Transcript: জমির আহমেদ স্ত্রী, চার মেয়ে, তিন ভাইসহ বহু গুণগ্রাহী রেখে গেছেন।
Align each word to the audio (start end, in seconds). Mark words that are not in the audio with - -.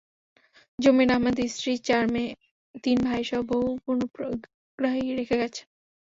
জমির 0.79 1.09
আহমেদ 1.11 1.37
স্ত্রী, 1.47 1.73
চার 1.87 2.03
মেয়ে, 2.13 2.31
তিন 2.83 2.97
ভাইসহ 3.07 3.39
বহু 3.51 3.67
গুণগ্রাহী 3.85 5.05
রেখে 5.19 5.35
গেছেন। 5.41 5.65